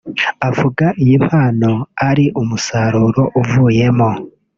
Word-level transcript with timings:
avuga 0.49 0.85
iyi 1.03 1.15
mpano 1.25 1.71
ari 2.09 2.25
umusaruro 2.41 3.21
uvuyemo 3.41 4.09